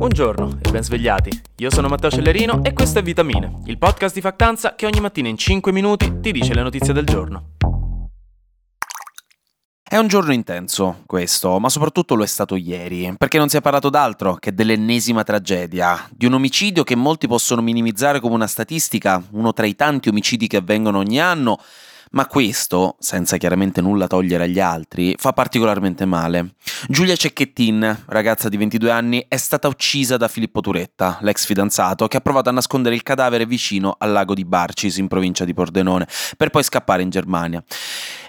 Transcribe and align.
Buongiorno 0.00 0.60
e 0.62 0.70
ben 0.70 0.82
svegliati. 0.82 1.42
Io 1.56 1.70
sono 1.70 1.86
Matteo 1.88 2.08
Cellerino 2.08 2.64
e 2.64 2.72
questo 2.72 3.00
è 3.00 3.02
Vitamine, 3.02 3.60
il 3.66 3.76
podcast 3.76 4.14
di 4.14 4.22
Factanza 4.22 4.74
che 4.74 4.86
ogni 4.86 4.98
mattina 4.98 5.28
in 5.28 5.36
5 5.36 5.72
minuti 5.72 6.20
ti 6.22 6.32
dice 6.32 6.54
le 6.54 6.62
notizie 6.62 6.94
del 6.94 7.04
giorno. 7.04 7.56
È 9.82 9.98
un 9.98 10.08
giorno 10.08 10.32
intenso 10.32 11.02
questo, 11.04 11.58
ma 11.58 11.68
soprattutto 11.68 12.14
lo 12.14 12.22
è 12.22 12.26
stato 12.26 12.56
ieri, 12.56 13.14
perché 13.18 13.36
non 13.36 13.50
si 13.50 13.58
è 13.58 13.60
parlato 13.60 13.90
d'altro 13.90 14.36
che 14.36 14.54
dell'ennesima 14.54 15.22
tragedia, 15.22 16.08
di 16.10 16.24
un 16.24 16.32
omicidio 16.32 16.82
che 16.82 16.94
molti 16.94 17.28
possono 17.28 17.60
minimizzare 17.60 18.20
come 18.20 18.36
una 18.36 18.46
statistica, 18.46 19.22
uno 19.32 19.52
tra 19.52 19.66
i 19.66 19.76
tanti 19.76 20.08
omicidi 20.08 20.46
che 20.46 20.56
avvengono 20.56 20.96
ogni 20.96 21.20
anno, 21.20 21.58
ma 22.10 22.26
questo, 22.26 22.96
senza 22.98 23.36
chiaramente 23.36 23.80
nulla 23.80 24.06
togliere 24.06 24.44
agli 24.44 24.60
altri, 24.60 25.14
fa 25.18 25.32
particolarmente 25.32 26.04
male. 26.04 26.54
Giulia 26.88 27.14
Cecchettin, 27.14 28.04
ragazza 28.06 28.48
di 28.48 28.56
22 28.56 28.90
anni, 28.90 29.24
è 29.28 29.36
stata 29.36 29.68
uccisa 29.68 30.16
da 30.16 30.28
Filippo 30.28 30.60
Turetta, 30.60 31.18
l'ex 31.20 31.44
fidanzato, 31.44 32.08
che 32.08 32.16
ha 32.16 32.20
provato 32.20 32.48
a 32.48 32.52
nascondere 32.52 32.94
il 32.94 33.02
cadavere 33.02 33.46
vicino 33.46 33.94
al 33.98 34.12
lago 34.12 34.34
di 34.34 34.44
Barcis, 34.44 34.96
in 34.96 35.08
provincia 35.08 35.44
di 35.44 35.54
Pordenone, 35.54 36.08
per 36.36 36.50
poi 36.50 36.62
scappare 36.62 37.02
in 37.02 37.10
Germania. 37.10 37.62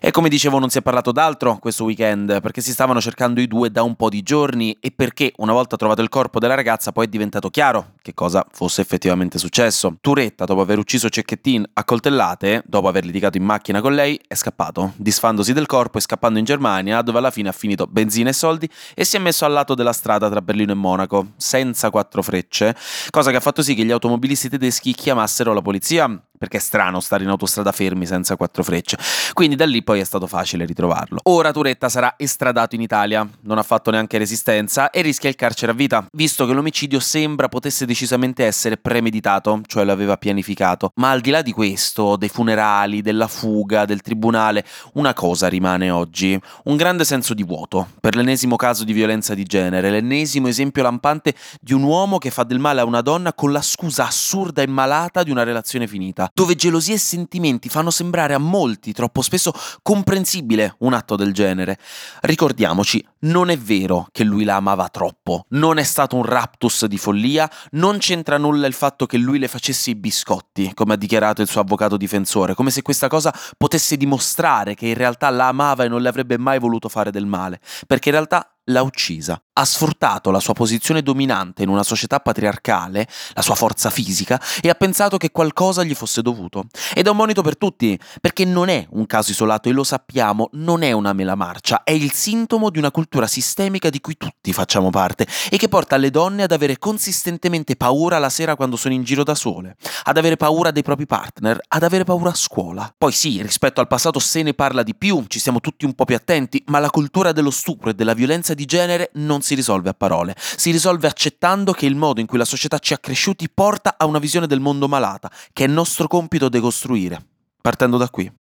E 0.04 0.10
come 0.10 0.30
dicevo 0.30 0.58
non 0.58 0.72
si 0.72 0.80
è 0.80 0.82
parlato 0.82 1.12
d'altro 1.12 1.60
questo 1.60 1.84
weekend, 1.84 2.41
perché 2.41 2.60
si 2.60 2.72
stavano 2.72 3.00
cercando 3.00 3.40
i 3.40 3.46
due 3.46 3.70
da 3.70 3.84
un 3.84 3.96
po' 3.96 4.10
di 4.10 4.24
giorni 4.24 4.76
e 4.80 4.90
perché 4.90 5.32
una 5.38 5.54
volta 5.54 5.77
trovato 5.77 6.02
il 6.02 6.10
corpo 6.10 6.40
della 6.40 6.55
ragazza 6.55 6.91
poi 6.91 7.05
è 7.05 7.08
diventato 7.08 7.52
chiaro 7.52 7.91
che 8.02 8.16
cosa 8.16 8.44
fosse 8.52 8.82
effettivamente 8.82 9.38
successo. 9.38 9.96
Turetta, 10.02 10.46
dopo 10.46 10.62
aver 10.62 10.80
ucciso 10.80 11.08
Cecchettin 11.08 11.64
a 11.74 11.84
coltellate, 11.84 12.64
dopo 12.66 12.88
aver 12.88 13.05
litigato 13.05 13.38
in 13.38 13.44
macchina 13.44 13.80
con 13.80 13.94
lei, 13.94 14.20
è 14.27 14.34
scappato, 14.34 14.94
disfandosi 14.96 15.54
del 15.54 15.68
corpo 15.68 16.00
e 16.00 16.02
scappando 16.02 16.40
in 16.40 16.46
Germania, 16.46 17.04
dove 17.04 17.20
alla 17.20 17.30
fine 17.30 17.49
ha 17.49 17.54
finito 17.54 17.86
benzina 17.86 18.32
e 18.32 18.34
soldi 18.34 18.68
e 18.96 19.05
si 19.05 19.18
è 19.18 19.20
messo 19.20 19.46
al 19.46 19.52
lato 19.52 19.76
della 19.76 19.94
strada 19.94 20.32
tra 20.32 20.41
Berlino 20.41 20.72
e 20.72 20.76
Monaco, 20.76 21.34
senza 21.38 21.91
quattro 21.91 22.24
frecce, 22.24 22.76
cosa 23.12 23.30
che 23.30 23.38
ha 23.38 23.40
fatto 23.40 23.62
sì 23.62 23.76
che 23.76 23.86
gli 23.86 23.91
automobilisti 23.91 24.49
tedeschi 24.49 24.96
chiamassero 24.96 25.54
la 25.54 25.62
polizia 25.62 26.24
perché 26.42 26.58
è 26.58 26.60
strano 26.60 27.00
stare 27.02 27.24
in 27.24 27.30
autostrada 27.30 27.72
fermi 27.72 28.08
senza 28.08 28.36
quattro 28.36 28.64
frecce. 28.64 28.98
Quindi 29.34 29.56
da 29.56 29.68
lì 29.68 29.84
poi 29.84 30.00
è 30.00 30.04
stato 30.04 30.26
facile 30.26 30.66
ritrovarlo. 30.66 31.20
Ora 31.26 31.52
Turetta 31.52 31.88
sarà 31.88 32.16
estradato 32.18 32.74
in 32.74 32.82
Italia, 32.82 33.30
non 33.42 33.60
ha 33.60 33.64
fatto 33.64 33.92
neanche 33.92 34.18
resistenza 34.18 34.90
e 34.90 35.02
rischia 35.02 35.30
il 35.30 35.36
carcere 35.36 35.72
a 35.72 35.76
vita, 35.76 36.04
visto 36.14 36.48
che 36.48 36.54
l'omicidio 36.54 37.00
sembra 37.00 37.48
potesse 37.48 37.86
decisamente 37.86 38.44
essere 38.44 38.78
premeditato, 38.78 39.62
cioè 39.68 39.84
l'aveva 39.84 40.18
pianificato. 40.18 40.94
Ma 40.96 41.12
al 41.12 41.22
di 41.22 41.30
là 41.30 41.44
di 41.44 41.52
questo, 41.52 42.16
dei 42.16 42.30
funerali, 42.30 43.04
della 43.04 43.28
fuga, 43.28 43.86
del 43.86 44.02
tribunale, 44.02 44.66
una 44.94 45.14
cosa 45.14 45.48
rimane 45.48 45.92
oggi, 45.92 46.42
un 46.64 46.76
grande 46.76 47.06
senso 47.06 47.36
di 47.36 47.44
vuoto 47.44 47.88
per 48.00 48.16
l'ennesimo 48.16 48.56
caso 48.56 48.84
di 48.84 48.94
violenza 48.94 49.36
di 49.36 49.44
genere, 49.44 49.92
l'ennesimo 49.92 50.48
esempio 50.48 50.82
lampante 50.82 51.36
di 51.60 51.74
un 51.74 51.84
uomo 51.84 52.18
che 52.18 52.32
fa 52.32 52.44
del 52.44 52.58
male 52.58 52.82
a 52.82 52.86
una 52.86 53.02
donna 53.02 53.32
con 53.32 53.52
la 53.52 53.62
scusa 53.62 54.08
assurda 54.08 54.64
e 54.64 54.68
malata 54.68 55.22
di 55.22 55.30
una 55.30 55.44
relazione 55.44 55.86
finita 55.86 56.30
dove 56.34 56.55
gelosia 56.55 56.96
e 56.96 56.99
sentimenti 56.99 57.70
fanno 57.70 57.91
sembrare 57.91 58.34
a 58.34 58.37
molti 58.37 58.93
troppo 58.93 59.21
spesso 59.21 59.54
comprensibile 59.82 60.76
un 60.79 60.93
atto 60.93 61.15
del 61.15 61.34
genere. 61.34 61.77
Ricordiamoci, 62.21 63.05
non 63.21 63.49
è 63.49 63.57
vero 63.57 64.07
che 64.12 64.23
lui 64.23 64.44
la 64.44 64.56
amava 64.56 64.90
troppo, 64.90 65.46
non 65.50 65.78
è 65.78 65.84
stato 65.84 66.16
un 66.16 66.23
raptus 66.23 66.85
di 66.85 66.97
follia, 66.97 67.50
non 67.72 67.97
c'entra 67.97 68.38
nulla 68.38 68.68
il 68.68 68.73
fatto 68.73 69.06
che 69.06 69.18
lui 69.18 69.40
le 69.40 69.47
facesse 69.47 69.91
i 69.91 69.96
biscotti, 69.96 70.72
come 70.73 70.94
ha 70.94 70.97
dichiarato 70.97 71.41
il 71.41 71.47
suo 71.47 71.62
avvocato 71.62 71.97
difensore, 71.97 72.56
come 72.56 72.72
se 72.72 72.81
questa 72.81 73.07
cosa 73.07 73.34
potesse 73.57 73.97
dimostrare 73.97 74.75
che 74.75 74.88
in 74.88 74.95
realtà 74.95 75.29
la 75.29 75.47
amava 75.47 75.84
e 75.84 75.88
non 75.88 76.01
le 76.01 76.09
avrebbe 76.09 76.38
mai 76.38 76.59
voluto 76.59 76.90
fare 76.90 77.12
del 77.12 77.25
male, 77.25 77.59
perché 77.88 78.09
in 78.09 78.16
realtà 78.16 78.50
l'ha 78.66 78.81
uccisa. 78.81 79.41
Ha 79.53 79.66
sfruttato 79.66 80.31
la 80.31 80.40
sua 80.40 80.53
posizione 80.53 81.01
dominante 81.01 81.63
in 81.63 81.69
una 81.69 81.84
società 81.84 82.19
patriarcale, 82.19 83.07
la 83.34 83.41
sua 83.41 83.56
forza 83.56 83.90
fisica, 83.90 84.41
e 84.62 84.69
ha 84.69 84.73
pensato 84.75 85.17
che 85.17 85.31
qualcosa 85.31 85.84
gli 85.84 85.94
fosse 85.94 86.22
dovuto. 86.22 86.66
Ed 86.94 87.06
è 87.06 87.09
un 87.09 87.17
monito 87.17 87.41
per 87.41 87.57
tutti, 87.57 88.00
perché 88.22 88.45
non 88.45 88.69
è 88.69 88.88
un 88.91 89.05
caso 89.05 89.31
isolato 89.31 89.67
e 89.67 89.73
lo 89.73 89.83
sappiamo, 89.83 90.50
non 90.53 90.83
è 90.83 90.91
una 90.94 91.13
mela 91.13 91.35
marcia, 91.35 91.83
è 91.83 91.91
il 91.91 92.11
sintomo 92.11 92.69
di 92.69 92.77
una 92.77 92.91
cultura 92.91 93.27
sistemica 93.27 93.89
di 93.89 94.00
cui 94.00 94.16
tutti 94.17 94.53
facciamo 94.53 94.89
parte 94.89 95.27
e 95.50 95.57
che 95.57 95.67
porta 95.67 95.97
le 95.97 96.09
donne 96.09 96.44
ad 96.44 96.51
avere 96.51 96.79
consistentemente 96.79 97.75
paura 97.75 98.19
la 98.19 98.29
sera 98.29 98.55
quando 98.55 98.77
sono 98.77 98.94
in 98.94 99.03
giro 99.03 99.23
da 99.23 99.35
sole, 99.35 99.75
ad 100.03 100.17
avere 100.17 100.38
paura 100.38 100.71
dei 100.71 100.83
propri 100.83 101.05
partner, 101.05 101.59
ad 101.67 101.83
avere 101.83 102.05
paura 102.05 102.29
a 102.29 102.35
scuola. 102.35 102.91
Poi 102.97 103.11
sì, 103.11 103.41
rispetto 103.41 103.81
al 103.81 103.88
passato 103.88 104.17
se 104.19 104.41
ne 104.44 104.53
parla 104.53 104.81
di 104.81 104.95
più, 104.95 105.25
ci 105.27 105.39
siamo 105.39 105.59
tutti 105.59 105.85
un 105.85 105.94
po' 105.94 106.05
più 106.05 106.16
attenti, 106.16 106.63
ma 106.67 106.79
la 106.79 106.89
cultura 106.89 107.31
dello 107.31 107.51
stupro 107.51 107.89
e 107.89 107.94
della 107.94 108.13
violenza 108.13 108.50
di 108.53 108.66
genere 108.66 109.09
non 109.13 109.41
si 109.41 109.56
risolve 109.56 109.89
a 109.89 109.94
parole, 109.94 110.35
si 110.38 110.72
risolve 110.72 111.07
accettando 111.07 111.72
che 111.73 111.85
il 111.85 111.95
modo 111.95 112.19
in 112.19 112.28
cui 112.28 112.38
la 112.38 112.45
società 112.45 112.79
ci 112.79 112.94
ha 112.94 112.97
cresciuti 112.97 113.50
porta 113.50 113.95
a 113.97 114.06
una 114.06 114.19
visione 114.19 114.47
del 114.47 114.59
mondo 114.59 114.88
malata, 114.88 115.31
che 115.53 115.66
è 115.66 115.67
nostro 115.67 116.07
compito 116.07 116.50
decostruire, 116.50 117.25
partendo 117.62 117.97
da 117.97 118.09
qui. 118.09 118.31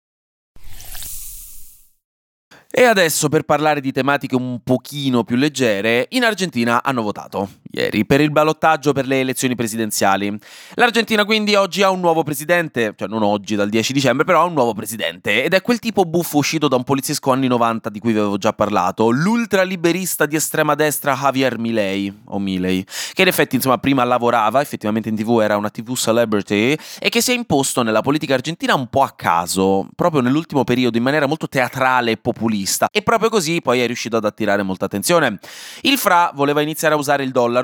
E 2.73 2.83
adesso 2.83 3.27
per 3.27 3.43
parlare 3.43 3.81
di 3.81 3.91
tematiche 3.91 4.35
un 4.35 4.61
pochino 4.63 5.25
più 5.25 5.35
leggere, 5.35 6.07
in 6.11 6.23
Argentina 6.23 6.81
hanno 6.81 7.01
votato 7.01 7.49
ieri 7.71 8.05
per 8.05 8.21
il 8.21 8.31
ballottaggio 8.31 8.93
per 8.93 9.07
le 9.07 9.19
elezioni 9.19 9.55
presidenziali. 9.55 10.37
L'Argentina 10.75 11.25
quindi 11.25 11.55
oggi 11.55 11.81
ha 11.81 11.89
un 11.89 11.99
nuovo 11.99 12.23
presidente, 12.23 12.93
cioè 12.95 13.07
non 13.07 13.23
oggi 13.23 13.55
dal 13.55 13.69
10 13.69 13.93
dicembre, 13.93 14.25
però 14.25 14.41
ha 14.41 14.45
un 14.45 14.53
nuovo 14.53 14.73
presidente 14.73 15.43
ed 15.43 15.53
è 15.53 15.61
quel 15.61 15.79
tipo 15.79 16.03
buffo 16.05 16.37
uscito 16.37 16.67
da 16.67 16.75
un 16.75 16.83
poliziesco 16.83 17.31
anni 17.31 17.47
90 17.47 17.89
di 17.89 17.99
cui 17.99 18.13
vi 18.13 18.19
avevo 18.19 18.37
già 18.37 18.53
parlato, 18.53 19.09
l'ultraliberista 19.09 20.25
di 20.25 20.35
estrema 20.35 20.75
destra 20.75 21.15
Javier 21.15 21.57
Milei 21.57 22.13
o 22.25 22.39
Milei, 22.39 22.85
che 23.13 23.21
in 23.21 23.27
effetti 23.27 23.55
insomma 23.55 23.77
prima 23.77 24.03
lavorava, 24.03 24.61
effettivamente 24.61 25.09
in 25.09 25.15
TV 25.15 25.39
era 25.41 25.57
una 25.57 25.69
TV 25.69 25.95
celebrity 25.95 26.75
e 26.99 27.09
che 27.09 27.21
si 27.21 27.31
è 27.31 27.35
imposto 27.35 27.83
nella 27.83 28.01
politica 28.01 28.33
argentina 28.33 28.75
un 28.75 28.87
po' 28.87 29.03
a 29.03 29.11
caso, 29.11 29.87
proprio 29.95 30.21
nell'ultimo 30.21 30.63
periodo 30.63 30.97
in 30.97 31.03
maniera 31.03 31.25
molto 31.25 31.47
teatrale 31.47 32.11
e 32.11 32.17
populista 32.17 32.87
e 32.91 33.01
proprio 33.01 33.29
così 33.29 33.61
poi 33.61 33.81
è 33.81 33.85
riuscito 33.85 34.17
ad 34.17 34.25
attirare 34.25 34.63
molta 34.63 34.85
attenzione. 34.85 35.39
Il 35.81 35.97
Fra 35.97 36.31
voleva 36.33 36.61
iniziare 36.61 36.95
a 36.95 36.97
usare 36.97 37.23
il 37.23 37.31
dollaro 37.31 37.60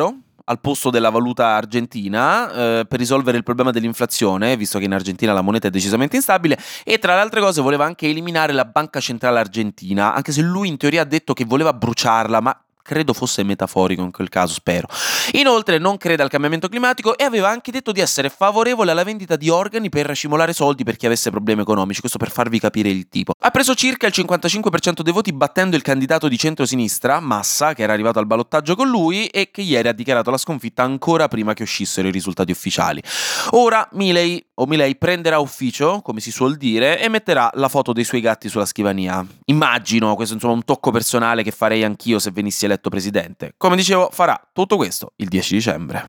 al 0.49 0.59
posto 0.61 0.89
della 0.89 1.09
valuta 1.09 1.47
argentina 1.47 2.51
eh, 2.51 2.85
per 2.87 2.99
risolvere 2.99 3.37
il 3.37 3.43
problema 3.43 3.71
dell'inflazione, 3.71 4.55
visto 4.55 4.79
che 4.79 4.85
in 4.85 4.93
Argentina 4.93 5.33
la 5.33 5.41
moneta 5.41 5.67
è 5.67 5.69
decisamente 5.69 6.15
instabile, 6.15 6.57
e 6.85 6.99
tra 6.99 7.15
le 7.15 7.21
altre 7.21 7.41
cose 7.41 7.61
voleva 7.61 7.85
anche 7.85 8.07
eliminare 8.07 8.53
la 8.53 8.65
banca 8.65 8.99
centrale 8.99 9.39
argentina, 9.39 10.13
anche 10.13 10.31
se 10.31 10.41
lui 10.41 10.69
in 10.69 10.77
teoria 10.77 11.01
ha 11.01 11.05
detto 11.05 11.33
che 11.33 11.43
voleva 11.43 11.73
bruciarla, 11.73 12.39
ma 12.39 12.61
credo 12.87 13.11
fosse 13.11 13.43
metaforico 13.43 14.01
in 14.01 14.11
quel 14.11 14.29
caso, 14.29 14.53
spero. 14.53 14.87
Inoltre 15.33 15.77
non 15.77 15.97
crede 15.97 16.23
al 16.23 16.29
cambiamento 16.29 16.69
climatico 16.69 17.17
e 17.17 17.25
aveva 17.25 17.49
anche 17.49 17.69
detto 17.69 17.91
di 17.91 17.99
essere 17.99 18.29
favorevole 18.29 18.91
alla 18.91 19.03
vendita 19.03 19.35
di 19.35 19.49
organi 19.49 19.89
per 19.89 20.05
racimolare 20.05 20.53
soldi 20.53 20.85
per 20.85 20.95
chi 20.95 21.05
avesse 21.05 21.29
problemi 21.29 21.61
economici, 21.61 21.99
questo 21.99 22.17
per 22.17 22.31
farvi 22.31 22.59
capire 22.59 22.87
il 22.87 23.09
tipo. 23.09 23.33
Ha 23.37 23.51
preso 23.51 23.75
circa 23.75 24.07
il 24.07 24.13
55% 24.15 25.01
dei 25.01 25.11
voti 25.11 25.33
battendo 25.33 25.75
il 25.75 25.81
candidato 25.81 26.29
di 26.29 26.37
centrosinistra, 26.37 27.19
Massa, 27.19 27.73
che 27.73 27.83
era 27.83 27.91
arrivato 27.91 28.19
al 28.19 28.25
ballottaggio 28.25 28.75
con 28.77 28.87
lui 28.87 29.27
e 29.27 29.51
che 29.51 29.61
ieri 29.61 29.89
ha 29.89 29.93
dichiarato 29.93 30.31
la 30.31 30.37
sconfitta 30.37 30.83
ancora 30.83 31.27
prima 31.27 31.53
che 31.53 31.63
uscissero 31.63 32.07
i 32.07 32.11
risultati 32.11 32.51
ufficiali. 32.51 33.03
Ora 33.51 33.85
Milei 33.91 34.41
o 34.59 34.65
Milei 34.65 34.95
prenderà 34.95 35.39
ufficio, 35.39 36.01
come 36.01 36.21
si 36.21 36.31
suol 36.31 36.55
dire, 36.55 36.99
e 37.01 37.09
metterà 37.09 37.49
la 37.55 37.67
foto 37.67 37.91
dei 37.91 38.03
suoi 38.03 38.21
gatti 38.21 38.47
sulla 38.49 38.65
scrivania. 38.65 39.25
Immagino, 39.45 40.15
questo 40.15 40.33
insomma 40.33 40.53
un 40.53 40.63
tocco 40.63 40.89
personale 40.89 41.43
che 41.43 41.51
farei 41.51 41.83
anch'io 41.83 42.17
se 42.17 42.31
venissi 42.31 42.65
eletto 42.65 42.76
eletto 42.77 42.89
presidente. 42.89 43.53
Come 43.57 43.75
dicevo, 43.75 44.09
farà 44.11 44.39
tutto 44.53 44.77
questo 44.77 45.13
il 45.17 45.27
10 45.27 45.53
dicembre. 45.55 46.05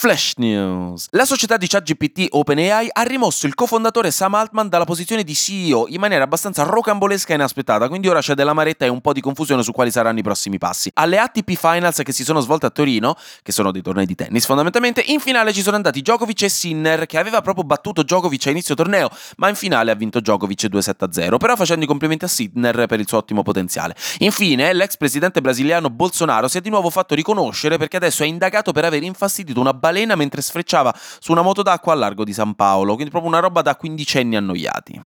Flash 0.00 0.34
News. 0.36 1.08
La 1.10 1.24
società 1.24 1.56
di 1.56 1.66
ChatGPT 1.66 2.28
OpenAI 2.30 2.88
ha 2.92 3.02
rimosso 3.02 3.48
il 3.48 3.54
cofondatore 3.54 4.12
Sam 4.12 4.34
Altman 4.34 4.68
dalla 4.68 4.84
posizione 4.84 5.24
di 5.24 5.34
CEO 5.34 5.88
in 5.88 5.98
maniera 5.98 6.22
abbastanza 6.22 6.62
rocambolesca 6.62 7.32
e 7.32 7.34
inaspettata, 7.34 7.88
quindi 7.88 8.06
ora 8.06 8.20
c'è 8.20 8.34
della 8.34 8.52
maretta 8.52 8.84
e 8.84 8.88
un 8.90 9.00
po' 9.00 9.12
di 9.12 9.20
confusione 9.20 9.64
su 9.64 9.72
quali 9.72 9.90
saranno 9.90 10.20
i 10.20 10.22
prossimi 10.22 10.56
passi. 10.56 10.88
Alle 10.94 11.18
ATP 11.18 11.56
Finals 11.56 12.00
che 12.04 12.12
si 12.12 12.22
sono 12.22 12.38
svolte 12.38 12.66
a 12.66 12.70
Torino, 12.70 13.16
che 13.42 13.50
sono 13.50 13.72
dei 13.72 13.82
tornei 13.82 14.06
di 14.06 14.14
tennis 14.14 14.46
fondamentalmente, 14.46 15.02
in 15.04 15.18
finale 15.18 15.52
ci 15.52 15.62
sono 15.62 15.74
andati 15.74 16.00
Djokovic 16.00 16.42
e 16.42 16.48
Sinner, 16.48 17.06
che 17.06 17.18
aveva 17.18 17.40
proprio 17.40 17.64
battuto 17.64 18.04
Djokovic 18.04 18.46
a 18.46 18.50
inizio 18.50 18.76
torneo, 18.76 19.10
ma 19.38 19.48
in 19.48 19.56
finale 19.56 19.90
ha 19.90 19.94
vinto 19.96 20.20
Djokovic 20.20 20.66
2-7-0, 20.66 21.38
però 21.38 21.56
facendo 21.56 21.84
i 21.84 21.88
complimenti 21.88 22.24
a 22.24 22.28
Sinner 22.28 22.86
per 22.86 23.00
il 23.00 23.08
suo 23.08 23.18
ottimo 23.18 23.42
potenziale. 23.42 23.96
Infine, 24.18 24.72
l'ex 24.74 24.96
presidente 24.96 25.40
brasiliano 25.40 25.90
Bolsonaro 25.90 26.46
si 26.46 26.58
è 26.58 26.60
di 26.60 26.70
nuovo 26.70 26.88
fatto 26.88 27.16
riconoscere 27.16 27.78
perché 27.78 27.96
adesso 27.96 28.22
è 28.22 28.26
indagato 28.26 28.70
per 28.70 28.84
aver 28.84 29.02
infastidito 29.02 29.58
una 29.58 29.74
balena 29.88 30.14
mentre 30.14 30.42
sfrecciava 30.42 30.94
su 31.18 31.32
una 31.32 31.42
moto 31.42 31.62
d'acqua 31.62 31.92
al 31.94 31.98
largo 31.98 32.24
di 32.24 32.32
San 32.32 32.54
Paolo, 32.54 32.94
quindi 32.94 33.10
proprio 33.10 33.30
una 33.30 33.40
roba 33.40 33.62
da 33.62 33.76
quindicenni 33.76 34.36
annoiati. 34.36 35.00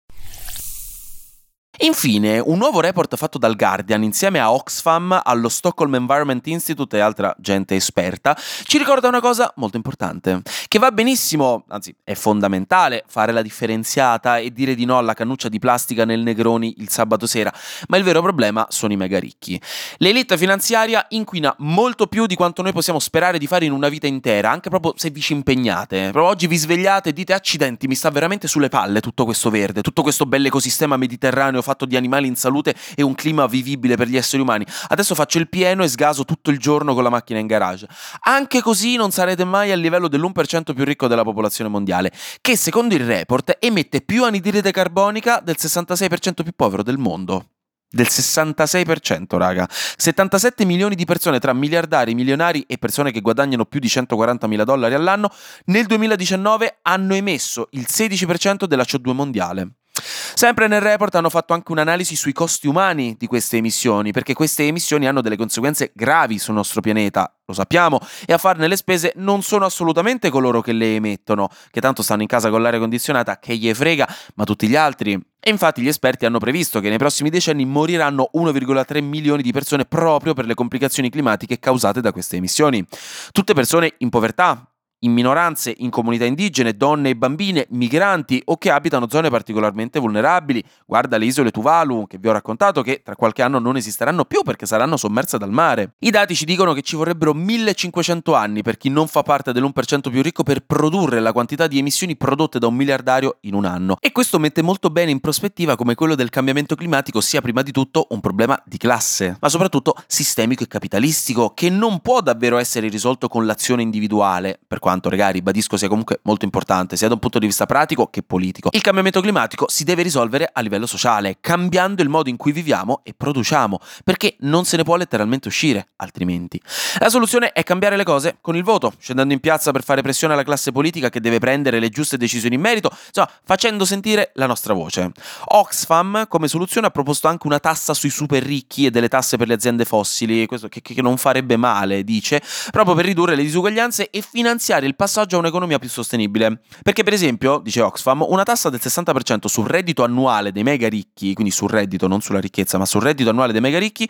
Infine, 1.80 2.40
un 2.40 2.58
nuovo 2.58 2.80
report 2.80 3.14
fatto 3.14 3.38
dal 3.38 3.54
Guardian 3.54 4.02
insieme 4.02 4.40
a 4.40 4.52
Oxfam, 4.52 5.20
allo 5.22 5.48
Stockholm 5.48 5.94
Environment 5.94 6.44
Institute 6.48 6.96
e 6.96 7.00
altra 7.00 7.32
gente 7.38 7.76
esperta, 7.76 8.36
ci 8.64 8.78
ricorda 8.78 9.06
una 9.06 9.20
cosa 9.20 9.52
molto 9.56 9.76
importante, 9.76 10.42
che 10.66 10.80
va 10.80 10.90
benissimo, 10.90 11.66
anzi 11.68 11.94
è 12.02 12.14
fondamentale, 12.14 13.04
fare 13.06 13.30
la 13.30 13.42
differenziata 13.42 14.38
e 14.38 14.50
dire 14.50 14.74
di 14.74 14.86
no 14.86 14.98
alla 14.98 15.14
cannuccia 15.14 15.48
di 15.48 15.60
plastica 15.60 16.04
nel 16.04 16.18
Negroni 16.18 16.74
il 16.78 16.88
sabato 16.88 17.28
sera, 17.28 17.54
ma 17.86 17.96
il 17.96 18.02
vero 18.02 18.22
problema 18.22 18.66
sono 18.70 18.92
i 18.92 18.96
mega 18.96 19.20
ricchi. 19.20 19.60
L'elite 19.98 20.36
finanziaria 20.36 21.06
inquina 21.10 21.54
molto 21.58 22.08
più 22.08 22.26
di 22.26 22.34
quanto 22.34 22.60
noi 22.62 22.72
possiamo 22.72 22.98
sperare 22.98 23.38
di 23.38 23.46
fare 23.46 23.66
in 23.66 23.72
una 23.72 23.88
vita 23.88 24.08
intera, 24.08 24.50
anche 24.50 24.68
proprio 24.68 24.94
se 24.96 25.10
vi 25.10 25.20
ci 25.20 25.32
impegnate. 25.32 26.10
Proprio 26.10 26.24
oggi 26.24 26.48
vi 26.48 26.56
svegliate 26.56 27.10
e 27.10 27.12
dite 27.12 27.34
accidenti, 27.34 27.86
mi 27.86 27.94
sta 27.94 28.10
veramente 28.10 28.48
sulle 28.48 28.68
palle 28.68 29.00
tutto 29.00 29.24
questo 29.24 29.48
verde, 29.48 29.80
tutto 29.80 30.02
questo 30.02 30.26
bell'ecosistema 30.26 30.96
mediterraneo 30.96 31.66
fatto 31.68 31.84
di 31.84 31.96
animali 31.96 32.26
in 32.26 32.36
salute 32.36 32.74
e 32.94 33.02
un 33.02 33.14
clima 33.14 33.46
vivibile 33.46 33.96
per 33.96 34.08
gli 34.08 34.16
esseri 34.16 34.42
umani. 34.42 34.66
Adesso 34.88 35.14
faccio 35.14 35.38
il 35.38 35.48
pieno 35.48 35.82
e 35.82 35.88
sgaso 35.88 36.24
tutto 36.24 36.50
il 36.50 36.58
giorno 36.58 36.94
con 36.94 37.02
la 37.02 37.10
macchina 37.10 37.38
in 37.38 37.46
garage. 37.46 37.86
Anche 38.22 38.60
così 38.62 38.96
non 38.96 39.10
sarete 39.10 39.44
mai 39.44 39.70
al 39.70 39.80
livello 39.80 40.08
dell'1% 40.08 40.74
più 40.74 40.84
ricco 40.84 41.06
della 41.06 41.24
popolazione 41.24 41.70
mondiale, 41.70 42.12
che 42.40 42.56
secondo 42.56 42.94
il 42.94 43.04
report 43.04 43.56
emette 43.60 44.00
più 44.00 44.24
anidride 44.24 44.70
carbonica 44.70 45.40
del 45.44 45.56
66% 45.58 46.42
più 46.42 46.52
povero 46.56 46.82
del 46.82 46.98
mondo 46.98 47.46
del 47.90 48.06
66%, 48.08 49.36
raga. 49.36 49.66
77 49.70 50.64
milioni 50.64 50.94
di 50.94 51.04
persone 51.04 51.38
tra 51.38 51.52
miliardari, 51.52 52.14
milionari 52.14 52.64
e 52.66 52.78
persone 52.78 53.10
che 53.10 53.20
guadagnano 53.20 53.64
più 53.64 53.80
di 53.80 53.88
140 53.88 54.46
mila 54.46 54.64
dollari 54.64 54.94
all'anno 54.94 55.30
nel 55.66 55.86
2019 55.86 56.78
hanno 56.82 57.14
emesso 57.14 57.68
il 57.72 57.86
16% 57.88 58.64
della 58.64 58.84
CO2 58.84 59.12
mondiale. 59.12 59.77
Sempre 60.00 60.68
nel 60.68 60.80
report 60.80 61.14
hanno 61.14 61.30
fatto 61.30 61.52
anche 61.52 61.72
un'analisi 61.72 62.16
sui 62.16 62.32
costi 62.32 62.66
umani 62.66 63.16
di 63.18 63.26
queste 63.26 63.56
emissioni, 63.56 64.12
perché 64.12 64.34
queste 64.34 64.66
emissioni 64.66 65.06
hanno 65.06 65.20
delle 65.20 65.36
conseguenze 65.36 65.92
gravi 65.94 66.38
sul 66.38 66.54
nostro 66.54 66.80
pianeta, 66.80 67.32
lo 67.44 67.54
sappiamo, 67.54 67.98
e 68.26 68.32
a 68.32 68.38
farne 68.38 68.68
le 68.68 68.76
spese 68.76 69.12
non 69.16 69.42
sono 69.42 69.64
assolutamente 69.64 70.30
coloro 70.30 70.60
che 70.60 70.72
le 70.72 70.96
emettono, 70.96 71.48
che 71.70 71.80
tanto 71.80 72.02
stanno 72.02 72.22
in 72.22 72.28
casa 72.28 72.50
con 72.50 72.62
l'aria 72.62 72.78
condizionata, 72.78 73.38
che 73.38 73.56
gli 73.56 73.72
frega, 73.72 74.08
ma 74.34 74.44
tutti 74.44 74.68
gli 74.68 74.76
altri. 74.76 75.18
E 75.40 75.50
infatti 75.50 75.80
gli 75.80 75.88
esperti 75.88 76.26
hanno 76.26 76.38
previsto 76.38 76.80
che 76.80 76.88
nei 76.88 76.98
prossimi 76.98 77.30
decenni 77.30 77.64
moriranno 77.64 78.30
1,3 78.34 79.02
milioni 79.02 79.42
di 79.42 79.52
persone 79.52 79.84
proprio 79.84 80.34
per 80.34 80.46
le 80.46 80.54
complicazioni 80.54 81.10
climatiche 81.10 81.58
causate 81.58 82.00
da 82.00 82.12
queste 82.12 82.36
emissioni. 82.36 82.84
Tutte 83.30 83.54
persone 83.54 83.94
in 83.98 84.10
povertà, 84.10 84.68
in 85.00 85.12
minoranze, 85.12 85.74
in 85.76 85.90
comunità 85.90 86.24
indigene, 86.24 86.76
donne 86.76 87.10
e 87.10 87.16
bambine, 87.16 87.66
migranti 87.70 88.42
o 88.46 88.56
che 88.56 88.70
abitano 88.70 89.08
zone 89.08 89.30
particolarmente 89.30 90.00
vulnerabili. 90.00 90.62
Guarda 90.86 91.16
le 91.16 91.26
isole 91.26 91.50
Tuvalu, 91.50 92.06
che 92.06 92.18
vi 92.18 92.28
ho 92.28 92.32
raccontato 92.32 92.82
che 92.82 93.02
tra 93.04 93.14
qualche 93.14 93.42
anno 93.42 93.58
non 93.58 93.76
esisteranno 93.76 94.24
più 94.24 94.42
perché 94.42 94.66
saranno 94.66 94.96
sommerse 94.96 95.38
dal 95.38 95.50
mare. 95.50 95.92
I 96.00 96.10
dati 96.10 96.34
ci 96.34 96.44
dicono 96.44 96.72
che 96.72 96.82
ci 96.82 96.96
vorrebbero 96.96 97.32
1500 97.34 98.34
anni 98.34 98.62
per 98.62 98.76
chi 98.76 98.88
non 98.88 99.06
fa 99.06 99.22
parte 99.22 99.52
dell'1% 99.52 100.10
più 100.10 100.22
ricco 100.22 100.42
per 100.42 100.60
produrre 100.60 101.20
la 101.20 101.32
quantità 101.32 101.66
di 101.66 101.78
emissioni 101.78 102.16
prodotte 102.16 102.58
da 102.58 102.66
un 102.66 102.74
miliardario 102.74 103.38
in 103.42 103.54
un 103.54 103.64
anno. 103.64 103.96
E 104.00 104.12
questo 104.12 104.38
mette 104.38 104.62
molto 104.62 104.90
bene 104.90 105.10
in 105.10 105.20
prospettiva 105.20 105.76
come 105.76 105.94
quello 105.94 106.14
del 106.14 106.30
cambiamento 106.30 106.74
climatico 106.74 107.20
sia 107.20 107.40
prima 107.40 107.62
di 107.62 107.70
tutto 107.70 108.06
un 108.10 108.20
problema 108.20 108.60
di 108.64 108.78
classe, 108.78 109.36
ma 109.40 109.48
soprattutto 109.48 109.94
sistemico 110.06 110.64
e 110.64 110.66
capitalistico, 110.66 111.52
che 111.54 111.70
non 111.70 112.00
può 112.00 112.20
davvero 112.20 112.58
essere 112.58 112.88
risolto 112.88 113.28
con 113.28 113.46
l'azione 113.46 113.82
individuale, 113.82 114.58
per 114.66 114.78
quanto, 114.78 114.87
regà, 115.08 115.28
ribadisco 115.28 115.76
sia 115.76 115.88
comunque 115.88 116.20
molto 116.22 116.44
importante, 116.44 116.96
sia 116.96 117.08
da 117.08 117.14
un 117.14 117.20
punto 117.20 117.38
di 117.38 117.46
vista 117.46 117.66
pratico 117.66 118.06
che 118.08 118.22
politico. 118.22 118.70
Il 118.72 118.80
cambiamento 118.80 119.20
climatico 119.20 119.66
si 119.68 119.84
deve 119.84 120.02
risolvere 120.02 120.48
a 120.52 120.60
livello 120.60 120.86
sociale, 120.86 121.36
cambiando 121.40 122.02
il 122.02 122.08
modo 122.08 122.28
in 122.28 122.36
cui 122.36 122.52
viviamo 122.52 123.00
e 123.02 123.14
produciamo, 123.16 123.78
perché 124.04 124.36
non 124.40 124.64
se 124.64 124.76
ne 124.76 124.84
può 124.84 124.96
letteralmente 124.96 125.48
uscire, 125.48 125.88
altrimenti. 125.96 126.60
La 126.98 127.10
soluzione 127.10 127.52
è 127.52 127.62
cambiare 127.62 127.96
le 127.96 128.04
cose 128.04 128.38
con 128.40 128.56
il 128.56 128.62
voto, 128.62 128.92
scendendo 128.98 129.34
in 129.34 129.40
piazza 129.40 129.70
per 129.72 129.82
fare 129.82 130.02
pressione 130.02 130.32
alla 130.32 130.42
classe 130.42 130.72
politica 130.72 131.10
che 131.10 131.20
deve 131.20 131.38
prendere 131.38 131.80
le 131.80 131.90
giuste 131.90 132.16
decisioni 132.16 132.54
in 132.54 132.60
merito, 132.60 132.90
insomma, 133.08 133.30
facendo 133.44 133.84
sentire 133.84 134.30
la 134.34 134.46
nostra 134.46 134.72
voce. 134.74 135.12
Oxfam, 135.44 136.26
come 136.28 136.48
soluzione, 136.48 136.86
ha 136.86 136.90
proposto 136.90 137.28
anche 137.28 137.46
una 137.46 137.58
tassa 137.58 137.94
sui 137.94 138.10
super 138.10 138.42
ricchi 138.42 138.86
e 138.86 138.90
delle 138.90 139.08
tasse 139.08 139.36
per 139.36 139.48
le 139.48 139.54
aziende 139.54 139.84
fossili, 139.84 140.46
questo 140.46 140.68
che, 140.68 140.80
che 140.80 141.02
non 141.02 141.16
farebbe 141.18 141.56
male, 141.56 142.04
dice, 142.04 142.42
proprio 142.70 142.94
per 142.94 143.04
ridurre 143.04 143.34
le 143.34 143.42
disuguaglianze 143.42 144.10
e 144.10 144.22
finanziare 144.22 144.77
il 144.86 144.96
passaggio 144.96 145.36
a 145.36 145.38
un'economia 145.40 145.78
più 145.78 145.88
sostenibile. 145.88 146.60
Perché, 146.82 147.02
per 147.02 147.12
esempio, 147.12 147.58
dice 147.58 147.80
Oxfam, 147.80 148.24
una 148.28 148.42
tassa 148.42 148.70
del 148.70 148.80
60% 148.82 149.46
sul 149.46 149.66
reddito 149.66 150.04
annuale 150.04 150.52
dei 150.52 150.62
mega 150.62 150.88
ricchi, 150.88 151.34
quindi 151.34 151.52
sul 151.52 151.70
reddito, 151.70 152.06
non 152.06 152.20
sulla 152.20 152.40
ricchezza, 152.40 152.78
ma 152.78 152.86
sul 152.86 153.02
reddito 153.02 153.30
annuale 153.30 153.52
dei 153.52 153.60
mega 153.60 153.78
ricchi, 153.78 154.08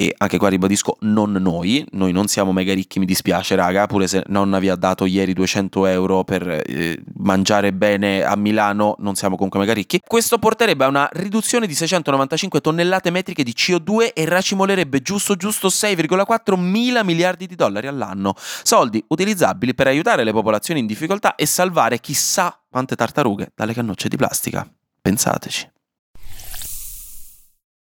e 0.00 0.14
anche 0.16 0.38
qua 0.38 0.48
ribadisco 0.48 0.98
non 1.00 1.32
noi, 1.32 1.84
noi 1.90 2.12
non 2.12 2.28
siamo 2.28 2.52
mega 2.52 2.72
ricchi, 2.72 3.00
mi 3.00 3.04
dispiace 3.04 3.56
raga, 3.56 3.88
pure 3.88 4.06
se 4.06 4.22
nonna 4.28 4.60
vi 4.60 4.68
ha 4.68 4.76
dato 4.76 5.06
ieri 5.06 5.32
200 5.32 5.86
euro 5.86 6.22
per 6.22 6.48
eh, 6.48 7.02
mangiare 7.16 7.72
bene 7.72 8.22
a 8.22 8.36
Milano, 8.36 8.94
non 9.00 9.16
siamo 9.16 9.34
comunque 9.34 9.58
mega 9.58 9.72
ricchi, 9.72 10.00
questo 10.06 10.38
porterebbe 10.38 10.84
a 10.84 10.86
una 10.86 11.08
riduzione 11.10 11.66
di 11.66 11.74
695 11.74 12.60
tonnellate 12.60 13.10
metriche 13.10 13.42
di 13.42 13.52
CO2 13.56 14.12
e 14.14 14.24
racimolerebbe 14.24 15.02
giusto 15.02 15.34
giusto 15.34 15.66
6,4 15.66 16.56
mila 16.56 17.02
miliardi 17.02 17.48
di 17.48 17.56
dollari 17.56 17.88
all'anno, 17.88 18.34
soldi 18.36 19.04
utilizzabili 19.08 19.74
per 19.74 19.88
aiutare 19.88 20.22
le 20.22 20.30
popolazioni 20.30 20.78
in 20.78 20.86
difficoltà 20.86 21.34
e 21.34 21.44
salvare 21.44 21.98
chissà 21.98 22.56
quante 22.70 22.94
tartarughe 22.94 23.50
dalle 23.52 23.72
cannucce 23.72 24.06
di 24.06 24.16
plastica. 24.16 24.64
Pensateci. 25.02 25.77